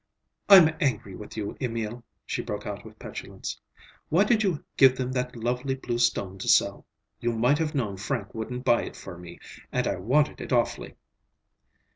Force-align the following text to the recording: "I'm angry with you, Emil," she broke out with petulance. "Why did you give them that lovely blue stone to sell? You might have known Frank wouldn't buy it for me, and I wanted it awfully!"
"I'm 0.49 0.75
angry 0.81 1.15
with 1.15 1.37
you, 1.37 1.55
Emil," 1.61 2.03
she 2.25 2.41
broke 2.41 2.65
out 2.65 2.83
with 2.83 2.97
petulance. 2.97 3.61
"Why 4.09 4.23
did 4.23 4.41
you 4.41 4.63
give 4.75 4.97
them 4.97 5.11
that 5.11 5.35
lovely 5.35 5.75
blue 5.75 5.99
stone 5.99 6.39
to 6.39 6.47
sell? 6.47 6.87
You 7.19 7.33
might 7.33 7.59
have 7.59 7.75
known 7.75 7.97
Frank 7.97 8.33
wouldn't 8.33 8.65
buy 8.65 8.81
it 8.85 8.95
for 8.95 9.15
me, 9.15 9.37
and 9.71 9.85
I 9.85 9.97
wanted 9.97 10.41
it 10.41 10.51
awfully!" 10.51 10.95